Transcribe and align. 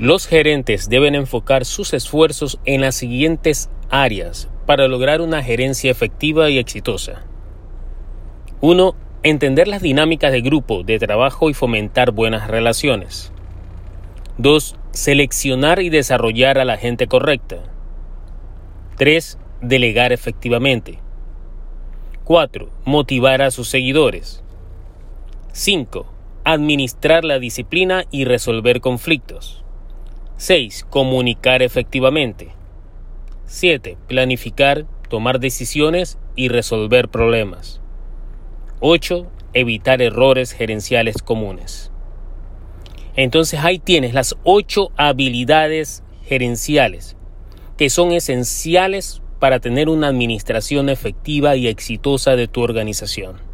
Los 0.00 0.26
gerentes 0.26 0.88
deben 0.88 1.14
enfocar 1.14 1.66
sus 1.66 1.92
esfuerzos 1.92 2.58
en 2.64 2.80
las 2.80 2.94
siguientes 2.94 3.68
áreas 3.90 4.48
para 4.64 4.88
lograr 4.88 5.20
una 5.20 5.42
gerencia 5.42 5.90
efectiva 5.90 6.48
y 6.48 6.56
exitosa. 6.56 7.26
1. 8.62 8.94
Entender 9.22 9.68
las 9.68 9.82
dinámicas 9.82 10.32
de 10.32 10.40
grupo, 10.40 10.84
de 10.84 10.98
trabajo 10.98 11.50
y 11.50 11.52
fomentar 11.52 12.12
buenas 12.12 12.48
relaciones. 12.48 13.30
2. 14.38 14.74
Seleccionar 14.92 15.82
y 15.82 15.90
desarrollar 15.90 16.56
a 16.56 16.64
la 16.64 16.78
gente 16.78 17.06
correcta. 17.06 17.58
3. 18.96 19.38
Delegar 19.60 20.14
efectivamente. 20.14 20.98
4. 22.24 22.70
Motivar 22.86 23.42
a 23.42 23.50
sus 23.50 23.68
seguidores. 23.68 24.42
5. 25.52 26.06
Administrar 26.44 27.22
la 27.22 27.38
disciplina 27.38 28.04
y 28.10 28.24
resolver 28.24 28.80
conflictos. 28.80 29.62
6. 30.40 30.86
Comunicar 30.88 31.60
efectivamente. 31.60 32.48
7. 33.44 33.98
Planificar, 34.08 34.86
tomar 35.10 35.38
decisiones 35.38 36.18
y 36.34 36.48
resolver 36.48 37.10
problemas. 37.10 37.82
8. 38.80 39.30
Evitar 39.52 40.00
errores 40.00 40.52
gerenciales 40.52 41.20
comunes. 41.20 41.92
Entonces 43.16 43.60
ahí 43.60 43.78
tienes 43.78 44.14
las 44.14 44.34
8 44.44 44.92
habilidades 44.96 46.02
gerenciales 46.24 47.18
que 47.76 47.90
son 47.90 48.12
esenciales 48.12 49.20
para 49.40 49.60
tener 49.60 49.90
una 49.90 50.08
administración 50.08 50.88
efectiva 50.88 51.54
y 51.54 51.68
exitosa 51.68 52.34
de 52.34 52.48
tu 52.48 52.62
organización. 52.62 53.49